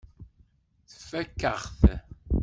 [0.91, 1.81] Tfakk-aɣ-t.